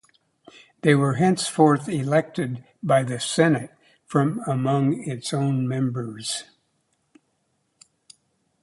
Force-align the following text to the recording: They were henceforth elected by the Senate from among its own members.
They 0.81 0.95
were 0.95 1.17
henceforth 1.17 1.87
elected 1.87 2.63
by 2.81 3.03
the 3.03 3.19
Senate 3.19 3.69
from 4.07 4.41
among 4.47 5.03
its 5.03 5.31
own 5.31 5.67
members. 5.67 6.45